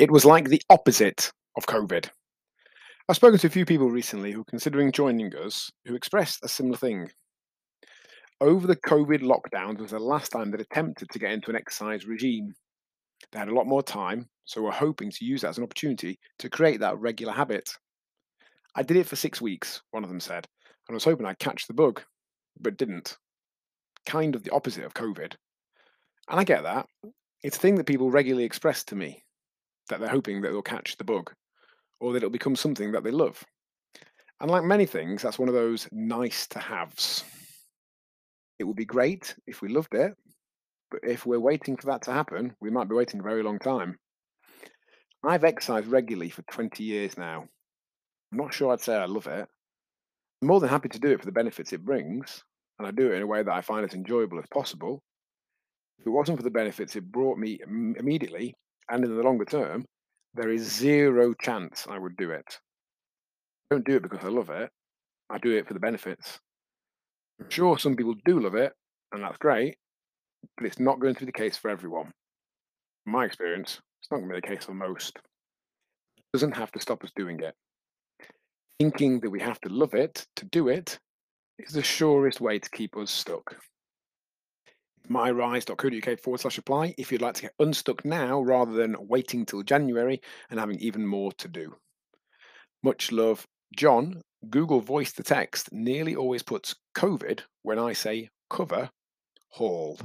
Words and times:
It 0.00 0.10
was 0.10 0.24
like 0.24 0.48
the 0.48 0.62
opposite 0.70 1.30
of 1.58 1.66
COVID. 1.66 2.08
I've 3.06 3.16
spoken 3.16 3.38
to 3.38 3.46
a 3.48 3.50
few 3.50 3.66
people 3.66 3.90
recently 3.90 4.32
who 4.32 4.40
are 4.40 4.44
considering 4.48 4.92
joining 4.92 5.30
us 5.36 5.70
who 5.84 5.94
expressed 5.94 6.42
a 6.42 6.48
similar 6.48 6.78
thing. 6.78 7.10
Over 8.40 8.66
the 8.66 8.76
COVID 8.76 9.20
lockdowns 9.20 9.78
was 9.78 9.90
the 9.90 9.98
last 9.98 10.30
time 10.30 10.50
they'd 10.50 10.62
attempted 10.62 11.10
to 11.10 11.18
get 11.18 11.32
into 11.32 11.50
an 11.50 11.56
exercise 11.56 12.06
regime. 12.06 12.54
They 13.30 13.38
had 13.38 13.48
a 13.48 13.54
lot 13.54 13.66
more 13.66 13.82
time, 13.82 14.26
so 14.46 14.62
were 14.62 14.70
hoping 14.70 15.10
to 15.10 15.24
use 15.26 15.42
that 15.42 15.48
as 15.48 15.58
an 15.58 15.64
opportunity 15.64 16.18
to 16.38 16.48
create 16.48 16.80
that 16.80 16.98
regular 16.98 17.34
habit. 17.34 17.68
I 18.74 18.82
did 18.82 18.96
it 18.96 19.06
for 19.06 19.16
six 19.16 19.42
weeks, 19.42 19.82
one 19.90 20.02
of 20.02 20.08
them 20.08 20.18
said, 20.20 20.48
and 20.88 20.94
I 20.94 20.96
was 20.96 21.04
hoping 21.04 21.26
I'd 21.26 21.38
catch 21.40 21.66
the 21.66 21.74
bug, 21.74 22.00
but 22.58 22.78
didn't. 22.78 23.18
Kind 24.06 24.34
of 24.34 24.44
the 24.44 24.52
opposite 24.52 24.84
of 24.84 24.94
COVID. 24.94 25.34
And 26.30 26.40
I 26.40 26.44
get 26.44 26.62
that. 26.62 26.86
It's 27.42 27.58
a 27.58 27.60
thing 27.60 27.74
that 27.74 27.84
people 27.84 28.10
regularly 28.10 28.44
express 28.44 28.82
to 28.84 28.96
me 28.96 29.22
that 29.90 30.00
they're 30.00 30.08
hoping 30.08 30.40
that 30.40 30.50
they'll 30.50 30.62
catch 30.62 30.96
the 30.96 31.04
bug 31.04 31.32
or 32.00 32.12
that 32.12 32.18
it'll 32.18 32.30
become 32.30 32.56
something 32.56 32.92
that 32.92 33.04
they 33.04 33.10
love. 33.10 33.44
And 34.40 34.50
like 34.50 34.64
many 34.64 34.86
things, 34.86 35.22
that's 35.22 35.38
one 35.38 35.48
of 35.48 35.54
those 35.54 35.86
nice 35.92 36.46
to 36.48 36.58
haves. 36.58 37.24
It 38.58 38.64
would 38.64 38.76
be 38.76 38.86
great 38.86 39.34
if 39.46 39.60
we 39.60 39.68
loved 39.68 39.94
it, 39.94 40.14
but 40.90 41.00
if 41.02 41.26
we're 41.26 41.38
waiting 41.38 41.76
for 41.76 41.86
that 41.86 42.02
to 42.02 42.12
happen, 42.12 42.54
we 42.60 42.70
might 42.70 42.88
be 42.88 42.94
waiting 42.94 43.20
a 43.20 43.22
very 43.22 43.42
long 43.42 43.58
time. 43.58 43.98
I've 45.22 45.44
exercised 45.44 45.86
regularly 45.86 46.30
for 46.30 46.42
20 46.50 46.82
years 46.82 47.18
now. 47.18 47.46
I'm 48.32 48.38
not 48.38 48.54
sure 48.54 48.72
I'd 48.72 48.80
say 48.80 48.96
I 48.96 49.04
love 49.04 49.26
it. 49.26 49.46
I'm 50.40 50.48
more 50.48 50.60
than 50.60 50.70
happy 50.70 50.88
to 50.88 50.98
do 50.98 51.08
it 51.08 51.20
for 51.20 51.26
the 51.26 51.32
benefits 51.32 51.72
it 51.72 51.84
brings, 51.84 52.42
and 52.78 52.88
I 52.88 52.90
do 52.92 53.12
it 53.12 53.16
in 53.16 53.22
a 53.22 53.26
way 53.26 53.42
that 53.42 53.52
I 53.52 53.60
find 53.60 53.84
as 53.84 53.94
enjoyable 53.94 54.38
as 54.38 54.46
possible. 54.52 55.02
If 55.98 56.06
it 56.06 56.10
wasn't 56.10 56.38
for 56.38 56.44
the 56.44 56.50
benefits 56.50 56.96
it 56.96 57.12
brought 57.12 57.36
me 57.36 57.60
immediately 57.98 58.54
and 58.90 59.04
in 59.04 59.16
the 59.16 59.22
longer 59.22 59.44
term, 59.44 59.84
there 60.34 60.50
is 60.50 60.62
zero 60.62 61.34
chance 61.40 61.86
I 61.88 61.98
would 61.98 62.16
do 62.16 62.30
it. 62.30 62.58
I 63.70 63.76
don't 63.76 63.86
do 63.86 63.96
it 63.96 64.02
because 64.02 64.24
I 64.24 64.28
love 64.28 64.50
it. 64.50 64.70
I 65.30 65.38
do 65.38 65.56
it 65.56 65.66
for 65.66 65.74
the 65.74 65.80
benefits. 65.80 66.40
I'm 67.40 67.48
sure 67.48 67.78
some 67.78 67.96
people 67.96 68.14
do 68.24 68.40
love 68.40 68.54
it, 68.54 68.72
and 69.12 69.22
that's 69.22 69.38
great, 69.38 69.76
but 70.56 70.66
it's 70.66 70.80
not 70.80 71.00
going 71.00 71.14
to 71.14 71.20
be 71.20 71.26
the 71.26 71.32
case 71.32 71.56
for 71.56 71.70
everyone. 71.70 72.12
In 73.06 73.12
my 73.12 73.24
experience, 73.24 73.80
it's 74.00 74.10
not 74.10 74.18
going 74.18 74.28
to 74.28 74.34
be 74.34 74.40
the 74.40 74.54
case 74.54 74.64
for 74.64 74.74
most. 74.74 75.16
It 76.16 76.24
doesn't 76.32 76.56
have 76.56 76.72
to 76.72 76.80
stop 76.80 77.04
us 77.04 77.12
doing 77.16 77.40
it. 77.40 77.54
Thinking 78.78 79.20
that 79.20 79.30
we 79.30 79.40
have 79.40 79.60
to 79.62 79.68
love 79.68 79.94
it 79.94 80.26
to 80.36 80.44
do 80.46 80.68
it 80.68 80.98
is 81.58 81.72
the 81.72 81.82
surest 81.82 82.40
way 82.40 82.58
to 82.58 82.70
keep 82.70 82.96
us 82.96 83.10
stuck. 83.10 83.56
myrise.co.uk 85.10 86.20
forward 86.20 86.40
slash 86.40 86.58
apply 86.58 86.94
if 86.96 87.10
you'd 87.10 87.20
like 87.20 87.34
to 87.34 87.42
get 87.42 87.54
unstuck 87.58 88.04
now 88.04 88.40
rather 88.40 88.72
than 88.72 88.96
waiting 89.00 89.44
till 89.44 89.62
January 89.62 90.20
and 90.48 90.58
having 90.58 90.78
even 90.78 91.06
more 91.06 91.32
to 91.32 91.48
do. 91.48 91.74
Much 92.82 93.12
love, 93.12 93.46
John. 93.76 94.22
Google 94.48 94.80
Voice 94.80 95.12
to 95.12 95.22
Text 95.22 95.70
nearly 95.70 96.16
always 96.16 96.42
puts 96.42 96.74
COVID 96.96 97.40
when 97.62 97.78
I 97.78 97.92
say 97.92 98.30
cover 98.48 98.88
hall. 99.50 99.98